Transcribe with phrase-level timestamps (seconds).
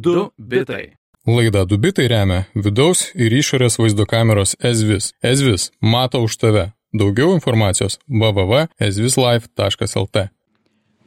[0.00, 0.92] 2 bitai.
[1.26, 5.12] Laida Dubitai remia vidaus ir išorės vaizdo kameros Ezvis.
[5.22, 6.72] Ezvis mato už tave.
[6.96, 10.16] Daugiau informacijos www.ezvislife.lt.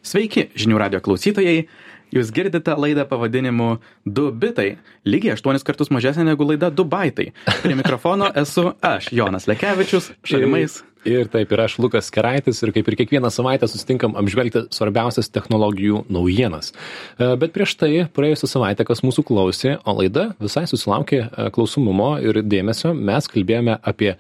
[0.04, 1.68] Sveiki, žinių radio klausytojai.
[2.14, 4.78] Jūs girdite laidą pavadinimu 2 bitai,
[5.10, 7.34] lygiai 8 kartus mažesnė negu laida 2 baitai.
[7.64, 10.84] Prie mikrofono esu aš, Jonas Lekevičius, šalimais.
[11.04, 16.06] Ir taip, ir aš Lukas Keraitis, ir kaip ir kiekvieną savaitę susitinkam apžvelgti svarbiausias technologijų
[16.08, 16.72] naujienas.
[17.18, 22.14] E, Bet prieš tai, praėjusią savaitę, kas mūsų klausė, o laida visai susilaukė e, klausimumo
[22.24, 24.14] ir dėmesio, mes kalbėjome apie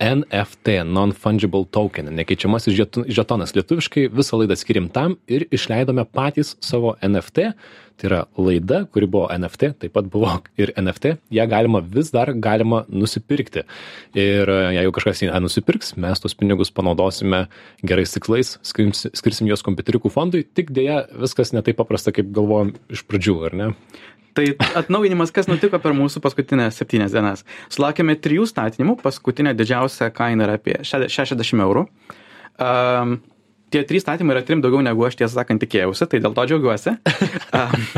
[0.00, 2.76] NFT, Non-Fungible Token, nekeičiamasis
[3.10, 3.54] žetonas.
[3.56, 7.52] Lietuviškai visą laidą skirim tam ir išleidome patys savo NFT.
[7.98, 12.30] Tai yra laida, kuri buvo NFT, taip pat buvo ir NFT, ją galima vis dar
[12.30, 13.64] galima nusipirkti.
[14.14, 17.48] Ir e, jeigu kažkas ją nusipirks, mes tos pinigus panaudosime
[17.82, 23.02] gerais tikslais, skirsim, juos kompiuteriukų fondui, tik dėja viskas ne taip paprasta, kaip galvojom iš
[23.10, 23.68] pradžių, ar ne?
[24.38, 27.40] Tai atnaujinimas, kas nutiko per mūsų paskutinės septynias dienas.
[27.74, 31.82] Sulaukėme trijų statinimų, paskutinė didžiausia kaina yra apie šede- 60 eurų.
[32.62, 33.16] Um,
[33.74, 36.94] tie trys statymai yra trim daugiau negu aš tiesą sakant tikėjausi, tai dėl to džiaugiuosi.
[37.58, 37.88] um,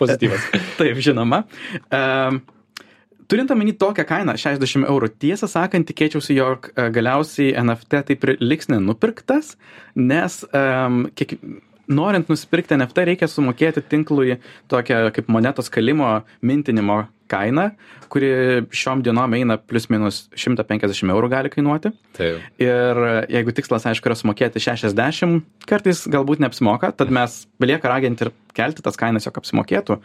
[0.00, 0.46] Pozityvas.
[0.78, 1.42] Taip, žinoma.
[1.92, 2.40] Um,
[3.28, 8.34] turint omeny tokią kainą, 60 eurų, tiesą sakant, tikėčiausi, jog e, galiausiai NFT taip ir
[8.40, 9.54] liks nenupirktas,
[9.96, 11.36] nes um, kiek,
[11.90, 14.38] norint nusipirkti NFT reikia sumokėti tinklui
[14.70, 17.70] tokią kaip monetos kalimo mintinimo kainą,
[18.12, 18.28] kuri
[18.76, 21.92] šiom dienom eina plus minus 150 eurų gali kainuoti.
[22.16, 22.42] Taip.
[22.60, 23.00] Ir
[23.32, 28.84] jeigu tikslas, aišku, yra sumokėti 60, kartais galbūt neapsimoka, tad mes belieka raginti ir kelti
[28.84, 29.98] tas kainas, jog apsimokėtų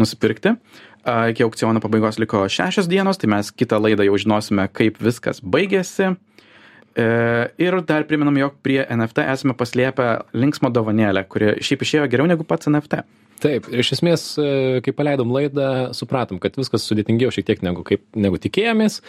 [0.00, 0.56] nusipirkti.
[1.00, 6.14] Iki aukciono pabaigos liko šešios dienos, tai mes kitą laidą jau žinosime, kaip viskas baigėsi.
[6.96, 7.06] E,
[7.60, 12.46] Ir dar priminam, jog prie NFT esame paslėpę linksmą dovanėlę, kuri šiaip išėjo geriau negu
[12.48, 13.04] pats NFT.
[13.40, 17.84] Taip, ir iš esmės, e, kai paleidom laidą, supratom, kad viskas sudėtingiau šiek tiek negu,
[17.86, 19.00] kaip, negu tikėjomės.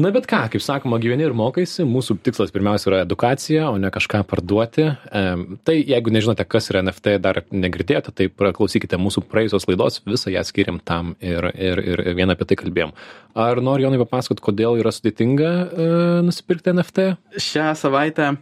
[0.00, 3.92] Na bet ką, kaip sakoma, gyveni ir mokaisi, mūsų tikslas pirmiausia yra edukacija, o ne
[3.92, 4.88] kažką parduoti.
[5.12, 10.32] Em, Tai jeigu nežinote, kas yra NFT, dar negirdėjote, tai klausykite mūsų praėjusios laidos, visą
[10.32, 12.94] ją skiriam tam ir, ir, ir vieną apie tai kalbėjom.
[13.38, 15.88] Ar nori Jonai papasakot, kodėl yra sudėtinga e,
[16.24, 17.08] nusipirkti NFT?
[17.48, 18.32] šią savaitę,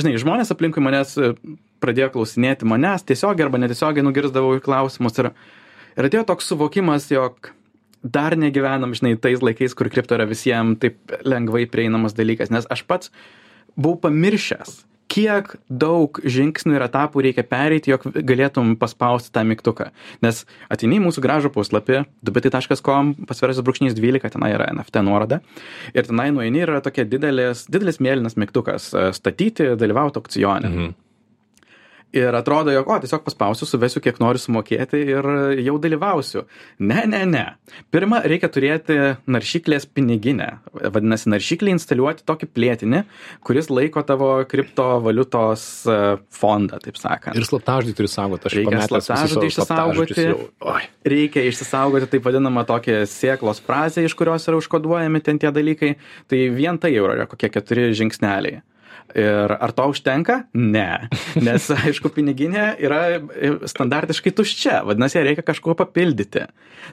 [0.00, 1.32] žinai, žmonės aplinkui manęs e,
[1.84, 5.30] pradėjo klausinėti manęs tiesiogiai arba netiesiogiai nugirzdavau į klausimus ir,
[5.94, 7.52] ir atėjo toks suvokimas, jog
[8.04, 12.84] dar negyvenam, žinai, tais laikais, kur kripto yra visiems taip lengvai prieinamas dalykas, nes aš
[12.88, 13.14] pats
[13.74, 14.82] buvau pamiršęs,
[15.14, 19.90] kiek daug žingsnių ir etapų reikia pereiti, jog galėtum paspausti tą mygtuką.
[20.24, 20.42] Nes
[20.72, 25.40] ateini į mūsų gražų puslapį, dubitai.com, pasverasis brūkšnys 12, tenai yra NFT nuoroda.
[25.94, 30.70] Ir tenai nueini ir yra tokia didelis, didelis mėlynas mygtukas e,- statyti, dalyvauti aukcione.
[30.70, 30.94] Mhm.
[32.14, 35.26] Ir atrodo, jog, o, tiesiog paspausiu, suvesiu, kiek noriu sumokėti ir
[35.64, 36.44] jau dalyvausiu.
[36.78, 37.44] Ne, ne, ne.
[37.90, 40.46] Pirma, reikia turėti naršyklės piniginę.
[40.94, 43.00] Vadinasi, naršyklį instaliuoti tokį plėtinį,
[43.46, 45.96] kuris laiko tavo kriptovaliutos e,
[46.38, 47.34] fondą, taip sakant.
[47.34, 50.28] Ir slaptažodį turi saugoti, aš Reikia slaptažodį išsisaugoti.
[51.16, 55.96] reikia išsisaugoti taip vadinamą tokią sėklos frazę, iš kurios yra užkoduojami ten tie dalykai.
[56.30, 58.62] Tai vien tai jau yra kokie keturi žingsneliai.
[59.14, 60.40] Ir ar to užtenka?
[60.58, 61.06] Ne.
[61.38, 63.00] Nes, aišku, piniginė yra
[63.70, 66.48] standartiškai tuščia, vadinasi, reikia kažkuo papildyti.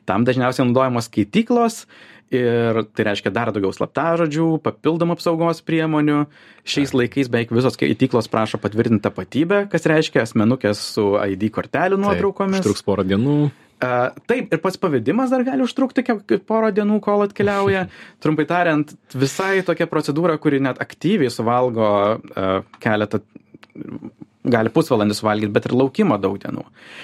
[0.05, 1.85] Tam dažniausiai naudojamos skaityklos
[2.31, 6.23] ir tai reiškia dar daugiau slaptažodžių, papildomų apsaugos priemonių.
[6.63, 12.61] Šiais laikais beveik visos skaityklos prašo patvirtinti tapatybę, kas reiškia asmenukės su ID kortelių nuotraukomis.
[12.61, 13.37] Taip, Užtruks porą dienų.
[13.81, 16.03] A, taip, ir pats pavedimas dar gali užtrukti
[16.45, 17.87] porą dienų, kol atkeliauja.
[18.23, 22.51] Trumpai tariant, visai tokia procedūra, kuri net aktyviai suvalgo a,
[22.83, 23.23] keletą,
[24.41, 26.63] gali pusvalandį suvalgyti, bet ir laukimo daug dienų.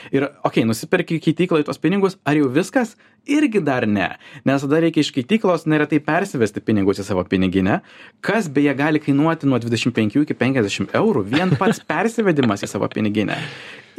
[0.09, 2.95] Ir, okei, okay, nusipirki keityklai tuos pinigus, ar jau viskas?
[3.27, 4.07] Irgi dar ne,
[4.47, 7.81] nes tada reikia iš keityklos neretai persivesti pinigus į savo piniginę,
[8.23, 13.37] kas beje gali kainuoti nuo 25 iki 50 eurų, vien pats persivedimas į savo piniginę.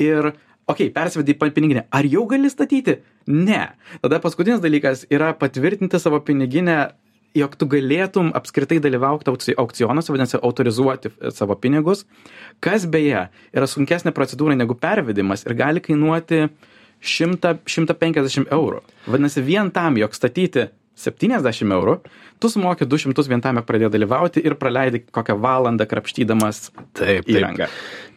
[0.01, 0.33] Ir
[0.69, 1.85] okei, persivedi į piniginę.
[1.91, 2.99] Ar jau gali statyti?
[3.27, 3.69] Ne.
[4.03, 6.93] Tada paskutinis dalykas yra patvirtinti savo piniginę,
[7.37, 12.05] jog tu galėtum apskritai dalyvauti aukci- aukcionuose, vadinasi, autorizuoti e, savo pinigus,
[12.65, 16.47] kas beje yra sunkesnė procedūra negu pervedimas ir gali kainuoti
[16.99, 18.83] 100, 150 eurų.
[19.07, 20.69] Vadinasi, vien tam, jog statyti
[20.99, 21.99] 70 eurų,
[22.43, 26.69] tu sumoki 200 vien tam, jog pradėjo dalyvauti ir praleidai kokią valandą krapštydamas
[26.99, 27.31] Taip, taip.
[27.37, 27.69] įrangą.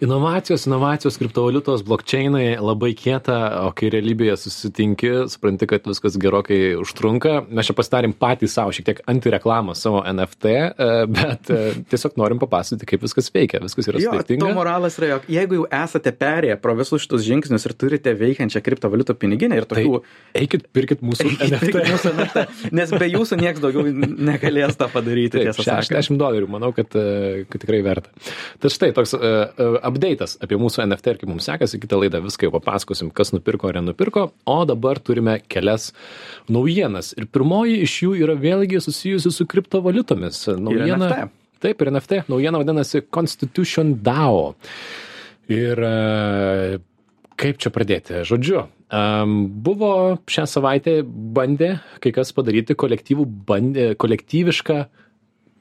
[0.02, 3.36] Inovacijos, inovacijos, kriptovaliutos, blokčiainai labai kieta,
[3.68, 7.36] o kai realybėje susitinki, supranti, kad viskas gerokai užtrunka.
[7.54, 11.60] Mes čia pasidarėm patys savo šiek tiek antireklamą savo NFT, e, bet e,
[11.94, 13.62] tiesiog norim papasakoti, kaip viskas veikia.
[13.62, 14.50] Viskas yra Jo, to sudėtinga.
[14.58, 19.18] moralas yra, jog jeigu jau esate perėję pro visus šitus žingsnius ir turite veikiančią kriptovaliutų
[19.22, 20.02] piniginę ir Tai tokių
[20.42, 21.62] eikit, pirkit mūsų NFT.
[21.68, 23.86] Pirkit mūsų NFT, nes be jūsų niekas daugiau
[24.32, 25.90] negalės tą padaryti, Taip, tiesą sakant.
[25.90, 28.12] 60 dolerių, manau, kad, e, kad tikrai verta.
[28.62, 32.48] Tai štai toks uh, update'as apie mūsų NFT ir kaip mums sekasi, kitą laidą viską
[32.48, 35.92] jau papasakosim, kas nupirko ar nenupirko, o dabar turime kelias
[36.52, 37.14] naujienas.
[37.20, 40.46] Ir pirmoji iš jų yra vėlgi susijusi su kriptovaliutomis.
[40.58, 41.42] Naujiena, NFT.
[41.62, 42.24] Taip, ir NFT.
[42.32, 44.56] Naujiena vadinasi Constitution DAO.
[45.52, 45.82] Ir
[47.42, 48.22] kaip čia pradėti?
[48.28, 49.36] Žodžiu, um,
[49.66, 49.92] buvo
[50.30, 52.78] šią savaitę bandė kai kas padaryti
[53.48, 54.80] bandė, kolektyvišką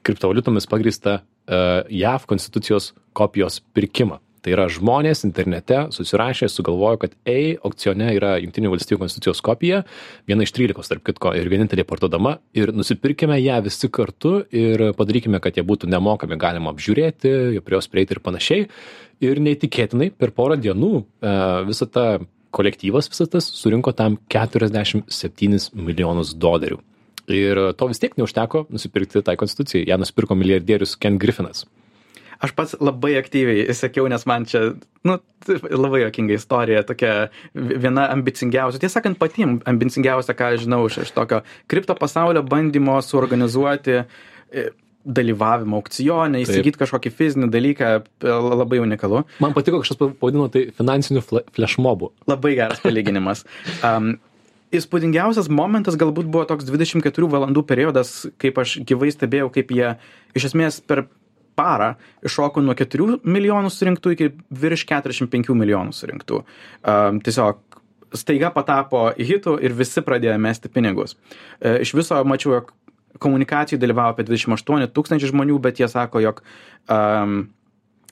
[0.05, 4.21] kriptovaliutomis pagrįstą uh, JAV konstitucijos kopijos pirkimą.
[4.41, 9.83] Tai yra žmonės internete susirašė, sugalvojo, kad ei, aukcione yra Junktinių valstybių konstitucijos kopija,
[10.29, 15.37] viena iš 13, tarp kitko, ir vienintelė parduodama, ir nusipirkime ją visi kartu ir padarykime,
[15.43, 18.67] kad jie būtų nemokami, galima apžiūrėti, prie jos prieiti ir panašiai.
[19.21, 21.33] Ir neįtikėtinai, per porą dienų e,
[21.67, 22.05] visą tą
[22.51, 26.79] kolektyvas visas tas surinko tam 47 milijonus dolerių.
[27.31, 29.85] Ir to vis tiek neužteko nusipirkti tai konstitucijai.
[29.87, 31.67] Ja nusipirko milijardierius Ken Griffinas.
[32.41, 34.71] Aš pats labai aktyviai įsakiau, nes man čia,
[35.05, 35.17] nu,
[35.69, 41.43] labai jokinga istorija, tokia viena ambicingiausia, tiesą sakant, pati ambicingiausia, ką žinau iš, iš tokio
[41.69, 44.65] kripto pasaulio bandymo suorganizuoti e,
[45.05, 48.33] dalyvavimą aukcione, įsigyti kažkokį fizinį dalyką, e,
[48.63, 49.23] labai unikalu.
[49.43, 52.11] Man patiko, kažkas pavadino tai finansiniu flashmobu.
[52.31, 53.45] Labai geras palyginimas.
[53.85, 54.15] Um,
[54.71, 59.89] Įspūdingiausias momentas galbūt buvo toks 24 valandų periodas, kaip aš gyvai stebėjau, kaip jie
[60.37, 61.09] iš esmės per
[61.61, 61.93] parą
[62.25, 64.31] iššoko nuo 4 milijonų surinktų iki
[64.65, 66.41] virš 45 milijonų surinktų.
[66.81, 67.61] Um, tiesiog
[68.17, 71.15] staiga patapo hitų ir visi pradėjo mesti pinigus.
[71.59, 72.73] E, iš viso mačiau, jog
[73.21, 76.41] komunikacijų dalyvavo apie 28 tūkstančių žmonių, bet jie sako, jog
[76.91, 77.43] um,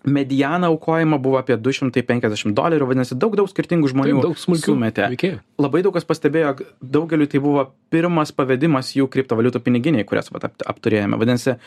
[0.08, 4.76] mediana aukojimo buvo apie 250 dolerių, vadinasi, daug, daug skirtingų žmonių Taip, daug smulkių
[5.16, 5.40] veikėjų.
[5.60, 10.68] Labai daug kas pastebėjo, daugeliu tai buvo pirmas pavedimas jų kriptovaliutų piniginiai, kurias vat, ap-
[10.76, 11.20] apturėjome.
[11.20, 11.58] Vadinasi,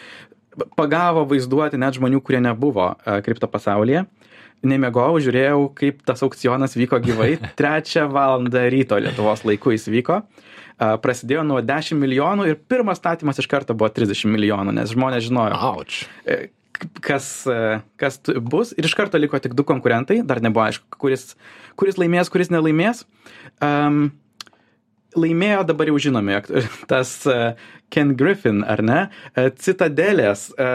[0.77, 4.05] pagavo vaizduoti net žmonių, kurie nebuvo e, kripto pasaulyje.
[4.63, 7.35] Nemegojau, žiūrėjau, kaip tas aukcionas vyko gyvai.
[7.59, 10.23] Trečią valandą ryto Lietuvos laiku jis vyko.
[10.23, 15.27] E, Prasidėjo nuo 10 milijonų ir pirmas statymas iš karto buvo 30 milijonų, nes žmonės
[15.29, 16.05] žinojo, Auč.
[16.27, 16.41] e,
[17.05, 17.29] kas,
[18.01, 18.73] kas bus.
[18.79, 21.33] Ir iš karto liko tik du konkurentai, dar nebuvo aišku, kuris,
[21.79, 23.05] kuris laimės, kuris nelaimės.
[23.63, 24.09] Um,
[25.19, 26.49] laimėjo dabar jau žinome, jog
[26.91, 27.21] tas
[27.93, 29.00] Ken Griffin, ar ne,
[29.37, 30.67] e, Citadelės e,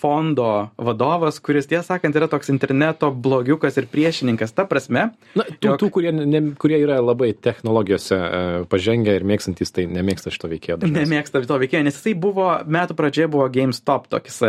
[0.00, 4.54] fondo vadovas, kuris, tiesą sakant, yra toks interneto blogiukas ir priešininkas.
[4.56, 5.06] Ta prasme,
[5.38, 9.86] Na, tų, Jog- tų kurie, ne, kurie yra labai technologijose e, pažengę ir mėgstantis, tai
[9.90, 10.80] nemėgsta šito veikėjo.
[10.82, 11.10] dažniausiai.
[11.14, 14.40] nemėgsta to veikėjo, nes jisai buvo, metų pradžioje buvo GameStop, toks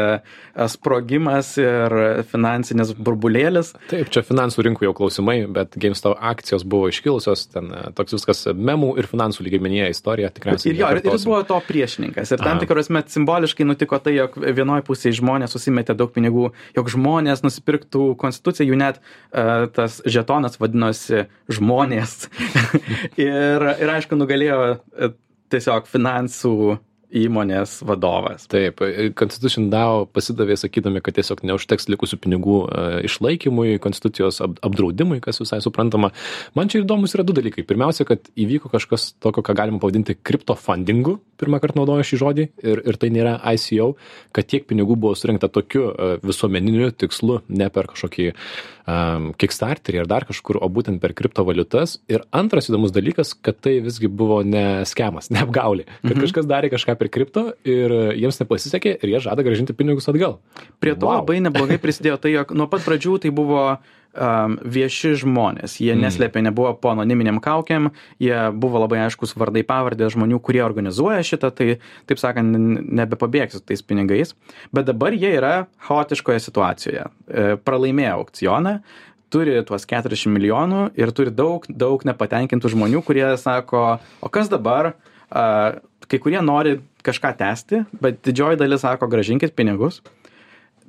[0.73, 1.95] sprogimas ir
[2.31, 3.73] finansinis burbulėlis.
[3.91, 8.95] Taip, čia finansų rinkų jau klausimai, bet GameStop akcijos buvo iškilusios, ten toks viskas memų
[9.01, 10.73] ir finansų lygmenyje istorija tikriausiai.
[10.73, 12.14] Ir jo, ir, jis buvo to priešininkas.
[12.15, 16.91] Ir tam tikros met simboliškai nutiko tai, jog vienoje pusėje žmonės susimetė daug pinigų, jog
[16.93, 22.17] žmonės nusipirktų konstituciją, jų net uh, tas žetonas vadinosi žmonės.
[23.27, 25.15] ir, ir aišku, nugalėjo uh,
[25.53, 26.55] tiesiog finansų
[27.13, 28.47] įmonės vadovas.
[28.51, 28.81] Taip,
[29.17, 35.41] Constitution DAO pasidavė sakydami, kad tiesiog neužteks likusių pinigų e, išlaikymui, konstitucijos ap- apdraudimui, kas
[35.43, 36.11] visai suprantama.
[36.57, 37.65] Man čia įdomus yra du dalykai.
[37.67, 42.83] Pirmiausia, kad įvyko kažkas tokio, ką galima pavadinti kriptofundingu, pirmą kartą naudoju šį žodį, ir,
[42.89, 43.93] ir tai nėra ICO,
[44.35, 48.31] kad tiek pinigų buvo surinkta tokiu e, visuomeniniu tikslu, ne per kažkokį
[48.87, 51.97] um, Kickstarterį ar dar kažkur, o būtent per kriptovaliutas.
[52.11, 56.21] Ir antras įdomus dalykas, kad tai visgi buvo ne skemas, ne apgaulė, kad Mhm.
[56.25, 60.39] kažkas darė kažką per kripto ir jiems nepasisekė ir jie žada gražinti pinigus atgal.
[60.79, 61.19] Prie to Vau.
[61.21, 63.77] labai neblogai prisidėjo tai, jog nuo pat pradžių tai buvo
[64.15, 65.77] um, vieši žmonės.
[65.79, 66.01] Jie Mm.
[66.07, 71.51] neslėpė, nebuvo po anoniminiam kaukiam, jie buvo labai aiškus vardai pavardė žmonių, kurie organizuoja šitą,
[71.55, 74.33] tai, taip sakant, n- nebepabėgsi su tais pinigais.
[74.73, 77.05] Bet dabar jie yra chaotiškoje situacijoje.
[77.27, 78.79] E, pralaimėjo aukcioną,
[79.29, 84.93] turi tuos 40 milijonų ir turi daug, daug nepatenkintų žmonių, kurie sako, o kas dabar?
[86.07, 90.01] Kai kurie nori kažką tęsti, bet didžioji dalis sako, gražinkit pinigus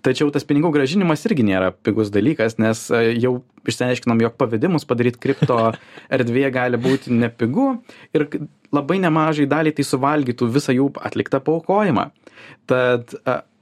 [0.07, 2.87] tačiau tas pinigų grąžinimas irgi nėra pigus dalykas nes
[3.19, 5.59] jau išsiaiškinom jog pavedimus padaryt kripto
[6.17, 7.75] erdvėje gali būti nepigu
[8.17, 8.29] ir
[8.75, 12.09] labai nemažai daliai tai suvalgytų visą jų atliktą paaukojimą.
[12.71, 13.15] Tad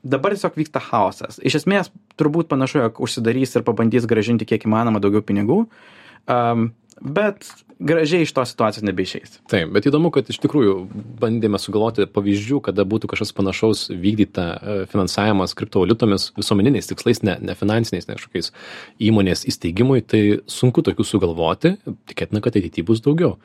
[0.05, 1.41] dabar tiesiog vyksta chaosas.
[1.41, 5.65] Iš esmės turbūt panašu jog užsidarys ir pabandys grąžinti kiek įmanoma daugiau pinigų.
[6.25, 6.71] Um,
[7.01, 7.47] bet
[7.79, 9.39] gražiai iš tos situacijos nebeišeis.
[9.51, 10.77] Taip, bet įdomu, kad iš tikrųjų
[11.21, 17.59] bandėme sugalvoti pavyzdžių, kada būtų kažkas panašaus vykdyta e, finansavimas kriptovaliutomis visuomeniniais tikslais, ne, ne
[17.59, 18.53] finansiniais, ne kažkokiais
[19.11, 21.77] įmonės įsteigimui, tai sunku tokių sugalvoti,
[22.11, 23.37] tikėtina, kad ateityje bus daugiau.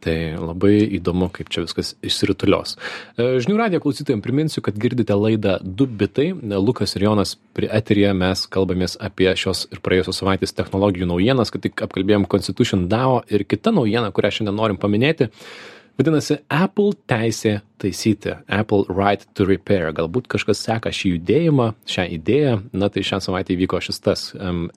[0.00, 2.76] Tai labai įdomu, kaip čia viskas išsiritulios.
[3.20, 6.30] E, žinių radijo klausytojams priminsiu, kad girdite laidą Du bitai.
[6.56, 11.66] Lukas ir Jonas prie eterija mes kalbamės apie šios ir praėjusios savaitės technologijų naujienas, kad
[11.66, 15.28] tik apkalbėjom Constitution DAO ir kita naujiena, kurią šiandien norim paminėti.
[16.00, 19.90] Vadinasi, Apple teisė taisyti, Apple Right to Repair.
[19.92, 24.22] Galbūt kažkas seka šį judėjimą, šią idėją, na tai šią savaitę įvyko šis tas.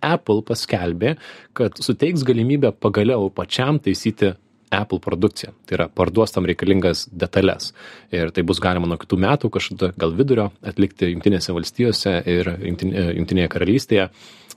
[0.04, 1.16] Apple paskelbė,
[1.56, 4.34] kad suteiks galimybę pagaliau pačiam taisyti
[4.74, 5.54] Apple produkciją.
[5.68, 7.72] Tai yra parduos tam reikalingas detalės.
[8.14, 13.52] Ir tai bus galima nuo kitų metų kažkada gal vidurio atlikti Junktinėse valstijose ir Junktinėje
[13.54, 14.10] karalystėje.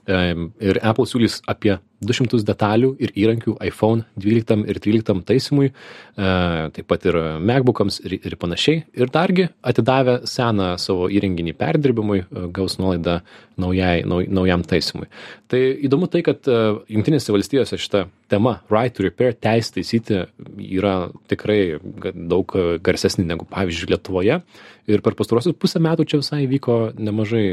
[0.07, 6.27] Ir Apple siūlys apie 200 detalių ir įrankių iPhone 12 ir 13 taisymui, e,
[6.75, 8.83] taip pat ir MacBookams ir, ir panašiai.
[8.97, 13.19] Ir dargi atidavę seną savo įrenginį perdirbimui, e, gaus nuolaidą
[13.57, 15.09] naujai, nauj, naujam taisymui.
[15.49, 16.61] Tai įdomu tai, kad e,
[16.93, 20.21] Junktinėse valstijose šita tema Right to Repair, teisė taisyti,
[20.67, 21.79] yra tikrai
[22.13, 22.51] daug
[22.83, 24.41] garsesnė negu pavyzdžiui Lietuvoje.
[24.87, 27.43] Ir per pastarosius pusę metų čia visai vyko nemažai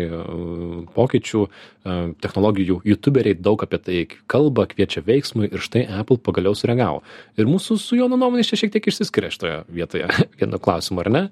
[0.95, 1.41] pokyčių,
[2.23, 7.03] technologijų, youtuberiai daug apie tai kalba, kviečia veiksmui ir štai Apple pagaliau sureagavo.
[7.39, 10.11] Ir mūsų su Jono nuomonės čia šiek tiek išsiskiria šitoje vietoje
[10.41, 11.27] vieno klausimo, ar ne?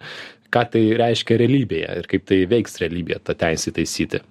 [0.53, 4.23] Ką tai reiškia realybėje ir kaip tai veiks realybėje tą teisę taisyti.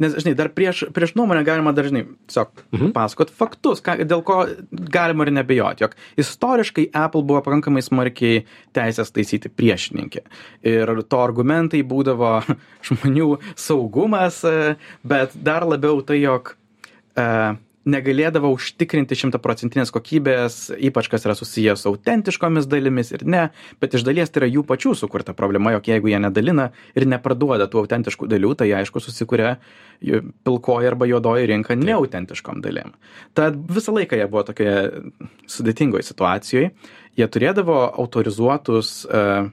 [0.00, 2.92] Nes, žinai, dar prieš, prieš nuomonę galima dažnai tiesiog mhm.
[2.96, 4.38] pasakot faktus, ką, dėl ko
[4.70, 8.44] galima ir nebejoti, jog istoriškai Apple buvo pakankamai smarkiai
[8.76, 10.24] teisės taisyti priešininkė.
[10.72, 12.38] Ir to argumentai būdavo
[12.88, 14.40] žmonių saugumas,
[15.04, 17.60] bet dar labiau tai, jog uh,
[17.90, 23.42] negalėdavo užtikrinti šimtaprocentinės kokybės, ypač kas yra susijęs su autentiškomis dalimis ir ne,
[23.82, 27.68] bet iš dalies tai yra jų pačių sukurta problema, jog jeigu jie nedalina ir neparduoda
[27.70, 29.56] tų autentiškų dalių, tai aišku susikuria
[30.00, 32.94] pilkoji arba juodoji rinka neautentiškom dalim.
[33.36, 35.04] Tad visą laiką jie buvo tokioje
[35.50, 36.74] sudėtingoje situacijoje,
[37.18, 39.50] jie turėdavo autorizuotus uh,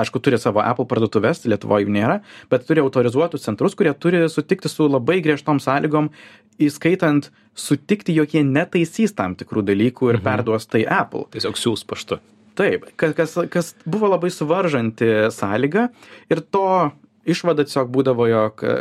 [0.00, 2.18] aišku, turi savo Apple parduotuvės, Lietuvoje jų nėra,
[2.52, 6.10] bet turi autorizuotus centrus, kurie turi sutikti su labai griežtom sąlygom,
[6.62, 10.26] įskaitant sutikti, jog jie netaisys tam tikrų dalykų ir mhm.
[10.26, 11.26] perduos tai Apple.
[11.34, 12.20] Tiesiog siūs paštu.
[12.58, 15.86] Taip, kas, kas buvo labai suvaržanti sąlyga
[16.28, 16.66] ir to
[17.24, 18.74] išvada tiesiog būdavo, jog e,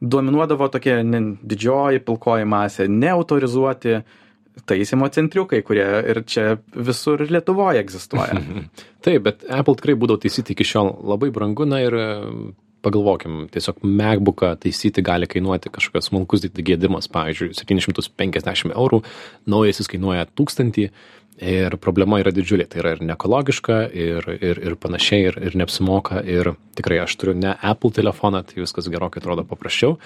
[0.00, 3.98] dominuodavo tokia didžioji pilkoji masė, neautorizuoti
[4.66, 8.38] taisymo centriukai, kurie ir čia visur Lietuvoje egzistuoja.
[9.04, 12.08] Taip, bet Apple tikrai būdavo taisyti iki šiol labai brangu, na ir e,
[12.84, 19.02] pagalvokim, tiesiog MacBooką taisyti gali kainuoti kažkokias smulkus gėdimas, pavyzdžiui, 750 eurų,
[19.50, 20.90] naujasis kainuoja 1000
[21.40, 22.68] ir problema yra didžiulė.
[22.70, 27.34] Tai yra ir neekologiška ir ir ir panašiai ir ir neapsimoka ir tikrai aš turiu
[27.38, 29.98] ne apple telefoną tai viskas gerokai atrodo paprasčiau.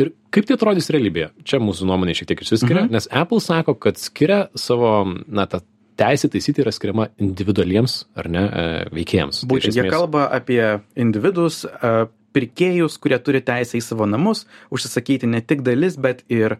[0.00, 1.30] Ir kaip tai atrodys realybėje?
[1.44, 2.92] Čia mūsų nuomonė šiek tiek išsiskiria mhm.
[2.96, 5.62] nes apple sako kad skiria savo na tą
[5.96, 9.42] teisė taisyti yra skiriama individualiems ar ne e, veikėjams.
[9.42, 10.60] Tai būtent jie kalba apie
[11.00, 11.92] individus e,
[12.36, 16.58] pirkėjus kurie turi teisę į savo namus užsisakyti ne tik dalis bet ir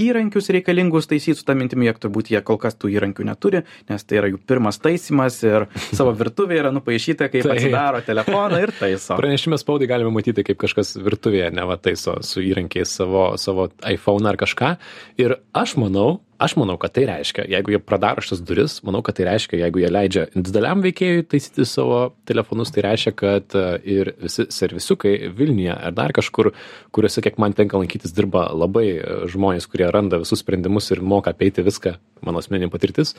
[0.00, 4.06] įrankius reikalingus taisyt su ta mintimi jog turbūt jie kol kas tų įrankių neturi nes
[4.06, 7.56] tai yra jų pirmas taisymas ir savo virtuvėje yra nupaišyta kaip tai.
[7.58, 12.98] atsidaro telefoną ir taiso pranešime spaudai galime matyti kaip kažkas virtuvėje neva taiso su įrankiais
[13.00, 14.76] savo savo iphone ar kažką
[15.20, 19.16] ir aš manau aš manau kad tai reiškia jeigu jie pradaro šitas duris manau kad
[19.18, 23.64] tai reiškia jeigu jie leidžia individualiam veikėjui taisyti savo telefonus tai reiškia kad e,
[23.96, 26.50] ir visi servisiukai vilniuje ar dar kažkur
[26.94, 29.18] kuriuose kiek man tenka lankytis dirba labai e,
[29.64, 33.14] žmonės kurie randa visus sprendimus ir moka apeiti viską mano asmeninė patirtis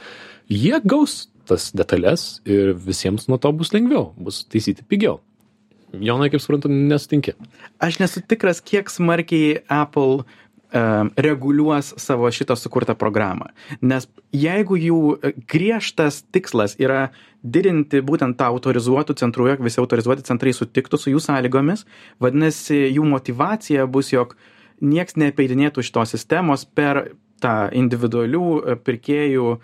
[0.49, 5.21] jie gaus tas detales ir visiems nuo to bus lengviau bus taisyti pigiau
[5.93, 7.35] jonai kaip suprantu nesutinki
[7.79, 10.25] aš nesu tikras kiek smarkiai apple
[11.15, 13.45] reguliuos savo šitą sukurtą programą.
[13.81, 17.11] Nes jeigu jų e, griežtas tikslas yra
[17.43, 21.85] didinti būtent tą autorizuotų centrų, jog visi autorizuoti centrai sutiktų su jų sąlygomis,
[22.19, 24.35] vadinasi, jų motivacija bus, jog
[24.81, 27.05] nieks neapeidinėtų šitos sistemos per
[27.43, 29.59] tą individualių e, pirkėjų e,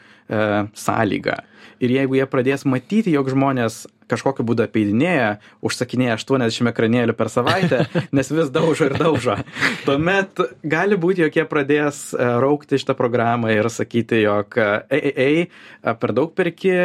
[0.77, 1.39] sąlygą.
[1.81, 7.85] Ir jeigu jie pradės matyti, jog žmonės kažkokiu būdu apeidinėja, užsakinėja 80 ekranėlių per savaitę,
[8.17, 9.37] nes vis daužo ir daužo,
[9.85, 15.13] tuomet gali būti, jog jie pradės e, raukti šitą programą ir sakyti, jog ei, ei,
[15.25, 16.75] ei, per daug perki,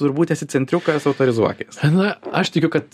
[0.00, 1.84] turbūt esi centriukas, autorizuokis.
[1.92, 2.88] Na, aš tikiu, kad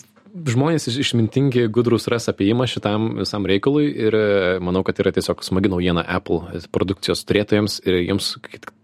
[0.45, 4.25] žmonės iš- išmintingi, gudrus ras apėjimą šitam visam reikalui ir e,
[4.63, 8.35] manau, kad yra tiesiog smagi naujiena Apple produkcijos turėtojams ir jiems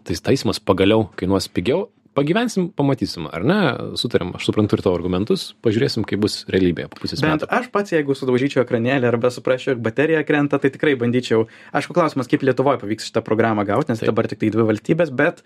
[0.07, 1.89] tais taisymas pagaliau kainuos pigiau.
[2.13, 3.60] Pagyvensim, pamatysim, ar ne?
[3.98, 7.48] Sutarėm, aš suprantu ir tavo argumentus, pažiūrėsim, kaip bus realybėje po pusės metų.
[7.50, 11.48] aš pats, jeigu sudaužyčiau ekranėlį arba suprasčiau, jog baterija krenta, tai tikrai bandyčiau.
[11.74, 14.12] Aišku, klausimas, kaip Lietuvoje pavyks šitą programą gauti, nes Taip.
[14.12, 15.41] dabar tik tai dvi valstybės, bet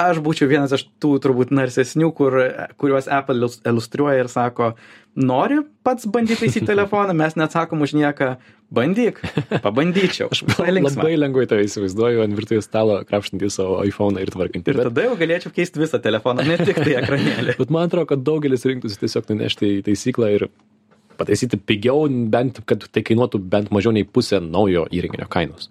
[0.00, 2.38] aš būčiau vienas iš tų turbūt narsesnių, kur,
[2.80, 4.72] kuriuos Apple iliustruoja ir sako,
[5.14, 8.32] nori pats bandyti taisyti telefoną, mes neatsakom už nieką,
[8.72, 9.20] bandyk,
[9.64, 10.30] pabandyčiau.
[10.32, 14.74] Aš labai lengvai tave įsivaizduoju ant virtuvės stalo, krapštantį savo iPhone ir tvarkantį.
[14.74, 17.56] Ir tada jau galėčiau keisti visą telefoną, ne tik tai ekranėlį.
[17.62, 20.48] Bet man atrodo, kad daugelis rinktųsi tiesiog nunešti į taisyklą ir
[21.20, 25.68] pataisyti pigiau, bent kad tai kainuotų bent mažiau nei pusę naujo įrenginio kainos.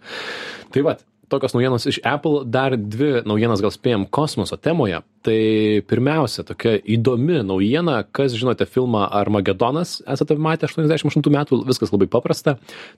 [0.71, 0.99] Tai va,
[1.31, 5.01] tokios naujienos iš Apple, dar dvi naujienas gal spėjom kosmoso temoje.
[5.21, 5.37] Tai
[5.85, 12.55] pirmiausia, tokia įdomi naujiena, kas žinote filmą Armagedonas, esate matę 88 metų, viskas labai paprasta.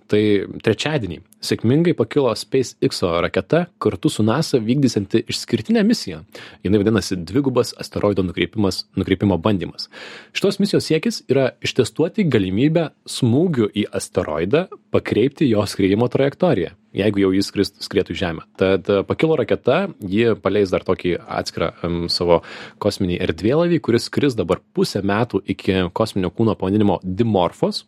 [0.08, 0.22] Tai
[0.64, 6.22] trečiadienį sėkmingai pakilo SpaceX raketa kartu su NASA vykdysianti išskirtinę misiją.
[6.64, 9.90] Jis vadinasi dvigubas asteroido nukreipimo bandymas.
[10.32, 17.32] Šitos misijos siekis yra ištestuoti galimybę smūgiu į asteroidą pakreipti jo skriejimo trajektoriją, jeigu jau
[17.36, 18.46] jis skris- skrietų į Žemę.
[18.60, 22.42] Tad e, pakilo raketa, ji paleis dar tokį atskirą um, savo
[22.84, 27.86] kosminį erdvėlaivį, kuris skris dabar pusę metų iki kosminio kūno pavadinimo Dimorphos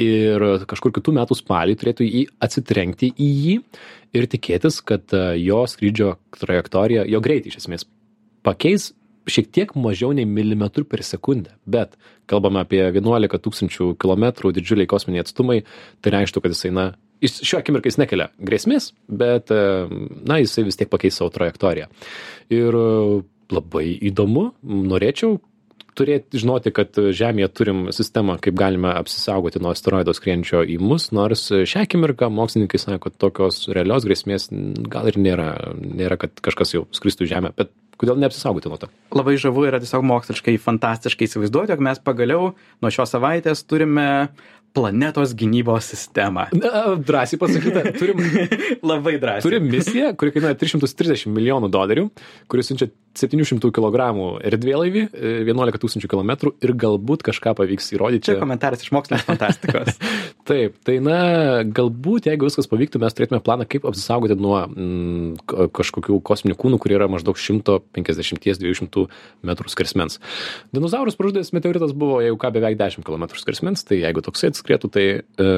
[0.00, 3.56] ir kažkur kitų metų spalį turėtų jį atsitrenkti į jį
[4.18, 7.88] ir tikėtis, kad e, jo skrydžio trajektorija, jo greitį iš esmės
[8.44, 8.92] pakeis
[9.30, 11.96] šiek tiek mažiau nei milimetrų per sekundę, bet
[12.30, 15.62] kalbame apie 11 tūkstančių kilometrų didžiuliai kosminiai atstumai,
[16.04, 16.86] tai reikštų, kad jisai, na,
[17.22, 19.86] jis šiuo akimirkai jis nekelia grėsmės, bet, e,
[20.26, 21.90] na, jisai vis tiek pakeis savo trajektoriją.
[22.54, 22.86] Ir e,
[23.54, 25.38] labai įdomu, norėčiau
[25.94, 31.46] turėti, žinoti, kad Žemėje turim sistemą, kaip galime apsisaugoti nuo asteroido skrienčio į mus, nors
[31.52, 34.48] šią akimirką mokslininkai sako, kad tokios realios grėsmės
[34.90, 38.90] gal ir nėra, nėra kad kažkas jau skristų į Žemę, bet kodėl neapsisaugoti nuo to?
[39.14, 42.52] labai žavu yra tiesiog moksliškai fantastiškai įsivaizduoti, jog mes pagaliau
[42.82, 44.06] nuo šios savaitės turime
[44.74, 46.48] planetos gynybos sistemą.
[46.58, 48.18] Na, drąsiai pasakyta, turim,
[48.90, 49.46] labai drąsiai.
[49.46, 52.08] turim misiją, kuri kainuoja 330 milijonų dolerių,
[52.50, 54.08] kuris siunčia 700 kg
[54.44, 56.32] erdvėlaivį, e, 11 tūkstančių km
[56.64, 58.28] ir galbūt kažką pavyks įrodyti.
[58.30, 59.98] Čia komentaras iš mokslinės fantastikos.
[60.48, 61.18] Taip, tai na,
[61.64, 66.80] galbūt jeigu viskas pavyktų, mes turėtume planą, kaip apsisaugoti nuo mm, ka- kažkokių kosminių kūnų,
[66.82, 69.06] kurie yra maždaug 150-200
[69.46, 70.18] metrų skersmens.
[70.74, 75.06] Dinozaurus pražudęs meteoritas buvo jau ką beveik 10 km skersmens, tai jeigu toksai atskrietų, tai
[75.22, 75.52] e,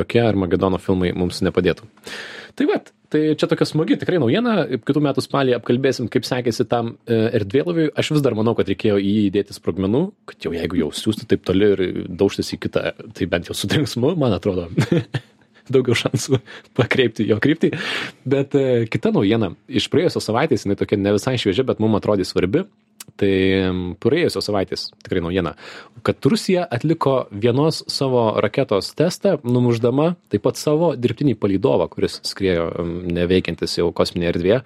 [0.00, 1.86] jokie Armagedono filmai mums nepadėtų.
[2.58, 4.54] Tai va, tai čia tokia smagi tikrai naujiena,
[4.86, 7.90] kitų metų spalį apkalbėsim, kaip sekėsi tam e, erdvėlaviui.
[7.98, 11.28] Aš vis dar manau, kad reikėjo į jį įdėti sprogmenų, kad jau jeigu jau siūsti
[11.30, 12.84] taip toli ir daužtis į kitą,
[13.16, 14.68] tai bent jau su trenksmu, man atrodo.
[15.70, 16.40] daugiau šansų
[16.78, 17.72] pakreipti jo kryptį.
[18.28, 22.26] Bet e, kita naujiena, iš praėjusios savaitės, jinai tokia ne visai šviežia, bet mums atrodė
[22.28, 22.64] svarbi.
[23.20, 23.32] Tai
[24.00, 25.52] praėjusios savaitės tikrai naujiena,
[26.06, 32.70] kad Rusija atliko vienos savo raketos testą, numuždama taip pat savo dirbtinį palydovą, kuris skriejo
[33.12, 34.62] neveikiantis jau kosminėje erdvėje,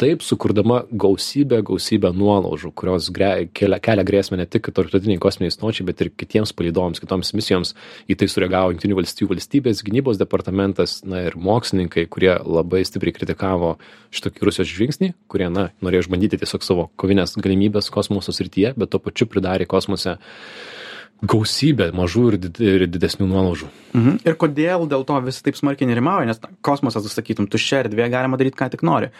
[0.00, 5.84] taip sukurdama gausybę, gausybę nuolaužų, kurios gre, kelia, kelia grėsmę ne tik tarptautiniai kosminiai stočiai,
[5.88, 7.74] bet ir kitiems palydovams, kitoms misijoms.
[8.08, 13.74] Į tai sureagavo Junktinių valstybių valstybės gynybos departamentas, na ir mokslininkai, kurie labai stipriai kritikavo
[14.16, 19.02] šitokį Rusijos žingsnį, kurie, na, norėjo išbandyti tiesiog savo kovinės galimybės kosmoso srityje, bet tuo
[19.04, 20.16] pačiu pridarė kosmose
[21.22, 23.68] gausybę mažų ir, did, ir didesnių nuolaužų.
[23.92, 24.20] Mhm.
[24.24, 28.40] Ir kodėl dėl to visi taip smarkiai nerimauja, nes kosmosas, tu sakytum, tuščia erdvė, galima
[28.40, 29.10] daryti, ką tik nori.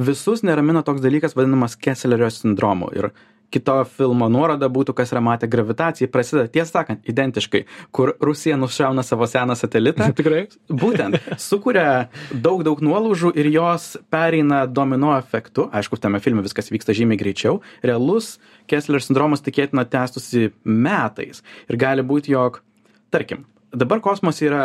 [0.00, 2.88] Visus neramina toks dalykas vadinamas Kesslerio sindromu.
[2.96, 3.10] Ir
[3.50, 9.04] kito filmo nuoroda būtų, kas yra matę gravitaciją, prasideda, tiesą sakant, identiškai, kur Rusija nušauna
[9.06, 10.10] savo seną satelitą.
[10.18, 10.46] Tikrai?
[10.70, 15.68] Būtent, sukuria daug, daug nuolaužų ir jos pereina domino efektu.
[15.74, 17.60] Aišku, tame filme viskas vyksta žymiai greičiau.
[17.86, 18.36] Realus
[18.70, 21.42] Kessler sindromas tikėtina tęstusi metais.
[21.70, 22.62] Ir gali būti, jog,
[23.10, 24.64] tarkim, dabar kosmose yra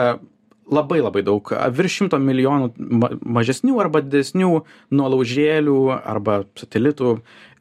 [0.71, 4.51] labai labai daug, virš šimto milijonų ma mažesnių arba didesnių
[4.95, 7.11] nuolaužėlių arba satelitų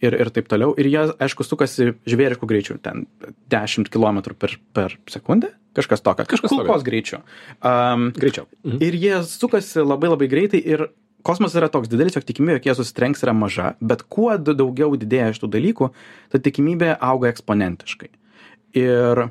[0.05, 0.73] ir, ir taip toliau.
[0.81, 3.05] Ir jie, aišku, sukasi žvėriškų greičių, ten
[3.53, 7.21] 10 km per, per sekundę, kažkas tokio, Kažkas kulkos greičiu.
[7.61, 8.49] Um, Greičiau.
[8.65, 8.83] Mhm.
[8.85, 10.89] Ir jie sukasi labai labai greitai ir
[11.25, 15.33] kosmosas yra toks didelis, jog tikimybė, jog jie susitrenks yra maža, bet kuo daugiau didėja
[15.37, 15.89] šitų dalykų,
[16.33, 18.13] ta tikimybė auga eksponentiškai.
[18.77, 19.29] Ir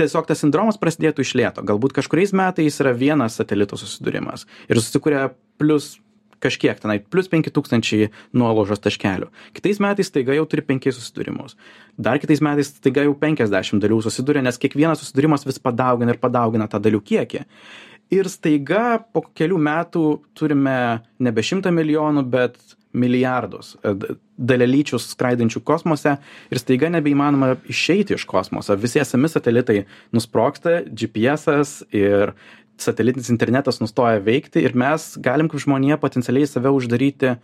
[0.00, 1.64] tiesiog tas sindromas prasidėtų iš lėto.
[1.66, 5.28] Galbūt kažkuriais metais yra vienas satelito susidūrimas ir susikuria
[5.60, 5.98] plus
[6.40, 9.28] kažkiek tenai, plus 5000 nuolaužos taškelių.
[9.52, 11.58] Kitais metais taiga jau turi 5 susidūrimus.
[12.00, 16.70] Dar kitais metais taiga jau 50 dalių susiduria, nes kiekvienas susidūrimas vis padaugina ir padaugina
[16.70, 17.44] tą dalių kiekį
[18.10, 20.04] ir staiga po kelių metų
[20.36, 20.76] turime
[21.22, 22.58] nebe šimtą milijonų, bet
[22.92, 23.94] milijardus e,
[24.50, 26.16] dalelyčių skraidančių kosmose
[26.50, 28.76] ir staiga nebeįmanoma išeiti iš kosmoso.
[28.80, 29.84] Visi esami satelitai
[30.16, 32.34] nusproksta, GPS ir
[32.80, 37.36] satelitinis internetas nustoja veikti ir mes galim kaip žmonija potencialiai save uždaryti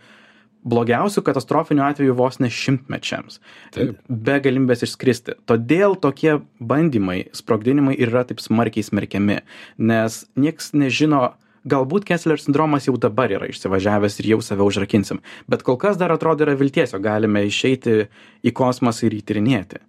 [0.67, 3.39] blogiausių katastrofinių atvejų vos ne šimtmečiams.
[3.75, 3.99] Taip.
[4.09, 5.37] Be galimybės išskristi.
[5.47, 9.41] Todėl tokie bandymai, sprogdinimai yra taip smarkiai smerkiami,
[9.77, 11.37] nes nieks nežino,
[11.69, 16.13] galbūt Kessler sindromas jau dabar yra išsivažiavęs ir jau save užrakinsim, bet kol kas dar
[16.15, 18.07] atrodo yra vilties, jo galime išeiti
[18.43, 19.83] į kosmosą ir įtirinėti.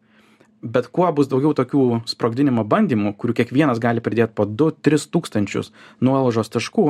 [0.59, 5.71] Bet kuo bus daugiau tokių sprogdinimo bandymų, kurių kiekvienas gali pridėti po 2-3 tūkstančius
[6.03, 6.89] nuolaužos taškų,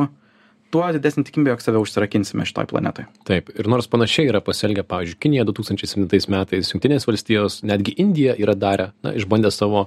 [0.73, 3.09] tuo didesnė tikimybė, jog save užsirakinsime šitoj planetoj.
[3.29, 8.57] Taip, ir nors panašiai yra pasielgę, pavyzdžiui, Kinija 2007 metais, Junktinės valstijos, netgi Indija yra
[8.57, 9.87] darę, na, išbandę savo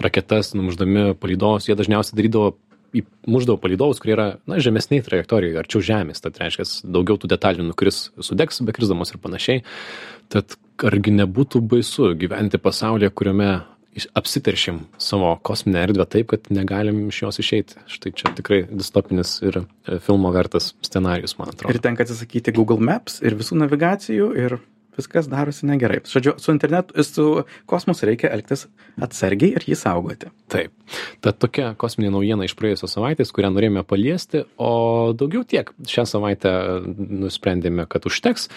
[0.00, 2.54] raketas, numuždami palydovus, jie dažniausiai darydavo
[3.28, 8.08] muždavo palydovus, kurie yra, na, žemesniai trajektorijoje, arčiau Žemės, tad reiškia, daugiau tų detalių nukris,
[8.24, 9.64] sudegs, bekrisdamos ir panašiai.
[10.32, 10.56] Tad
[10.88, 13.50] argi nebūtų baisu gyventi pasaulyje, kuriame
[14.14, 17.80] apsiteršim savo kosminę erdvę taip, kad negalim iš jos išeiti.
[17.90, 21.74] Štai čia tikrai distopinis ir e, filmo vertas scenarius, man atrodo.
[21.74, 24.58] Ir tenka atsisakyti Google Maps ir visų navigacijų ir
[24.98, 26.00] viskas darosi negerai.
[26.08, 27.26] Žodžiu, su internetu, su
[27.70, 28.66] kosmosu reikia elgtis
[29.00, 30.32] atsargiai ir jį saugoti.
[30.52, 30.74] Taip.
[31.24, 35.70] Tad tokia kosminė naujiena iš praėjusios savaitės, kurią norėjome paliesti, o daugiau tiek.
[35.88, 36.52] Šią savaitę
[36.88, 38.48] nusprendėme, kad užteks.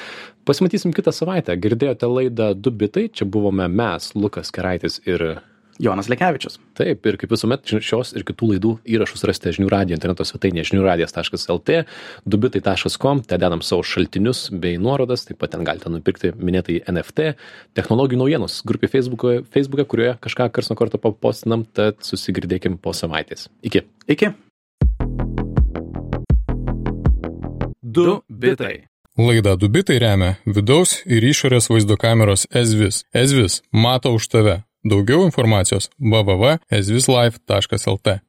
[0.48, 1.58] Pasimatysim kitą savaitę.
[1.62, 5.42] Girdėjote laidą Du bitai, čia buvome mes, Lukas Keraitis ir
[5.82, 6.60] Jonas Lekevičius.
[6.78, 11.82] Taip, ir kaip visuomet šios ir kitų laidų įrašus rasite žinių radijo interneto svetainėje žiniųradijas.lt,
[12.30, 17.34] dubitai.com, ten dedam savo šaltinius bei nuorodas, taip pat ten galite nupirkti minėtai NFT,
[17.78, 23.50] technologijų naujienos grupė Facebook'e, Facebook'e kurioje kažką kars nuo karto papostinam, tad susigirdėkim po savaitės.
[23.66, 23.86] Iki.
[24.14, 24.34] Iki.
[27.82, 28.86] Du bitai.
[29.18, 33.04] Laida Dubitai remia vidaus ir išorės vaizdo kameros Ezvis.
[33.12, 34.62] Ezvis mato už tave.
[34.84, 38.22] Daugiau informacijos www.ezvislife.lt